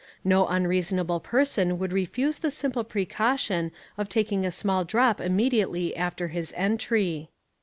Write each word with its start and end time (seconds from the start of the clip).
No 0.23 0.47
reasonable 0.49 1.19
person 1.19 1.77
would 1.77 1.93
refuse 1.93 2.39
the 2.39 2.49
simple 2.49 2.83
precaution 2.83 3.71
of 3.99 4.09
taking 4.09 4.47
a 4.47 4.51
small 4.51 4.83
drop 4.83 5.21
immediately 5.21 5.95
after 5.95 6.29
his 6.29 6.51
entry. 6.57 7.29